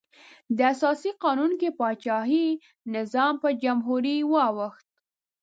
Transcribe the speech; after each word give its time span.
د 0.57 0.59
اساسي 0.73 1.11
قانون 1.23 1.51
کې 1.59 1.69
پاچاهي 1.79 2.45
نظام 2.95 3.33
په 3.43 3.49
جمهوري 3.63 4.17
واوښت. 4.31 4.87